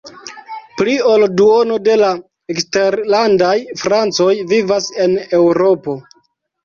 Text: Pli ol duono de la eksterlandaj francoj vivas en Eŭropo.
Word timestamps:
Pli 0.79 0.93
ol 1.09 1.25
duono 1.41 1.77
de 1.89 1.97
la 2.03 2.09
eksterlandaj 2.53 3.55
francoj 3.85 4.33
vivas 4.55 4.89
en 5.05 5.19
Eŭropo. 5.43 5.97